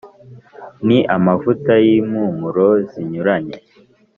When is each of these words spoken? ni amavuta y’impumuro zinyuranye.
ni 0.87 0.99
amavuta 1.15 1.73
y’impumuro 1.85 2.67
zinyuranye. 2.89 3.57